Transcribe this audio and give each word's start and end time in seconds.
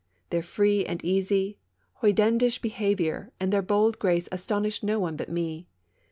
Their 0.31 0.41
free 0.41 0.83
and 0.83 0.99
easy, 1.05 1.59
hoydenish 2.01 2.59
behavior 2.59 3.33
and 3.39 3.53
their 3.53 3.61
bold 3.61 3.99
grace 3.99 4.27
astonished 4.31 4.83
no 4.83 4.99
one 4.99 5.15
but 5.15 5.29
me. 5.29 5.67